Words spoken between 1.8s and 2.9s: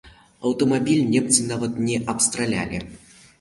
не абстралялі!